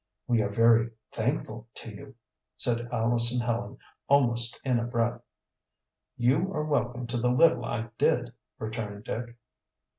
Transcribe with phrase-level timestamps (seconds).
[0.25, 2.15] "We are very thankful to you,"
[2.57, 3.77] said Alice and Helen,
[4.07, 5.21] almost in a breath.
[6.17, 9.37] "You are welcome to the little I did," returned Dick.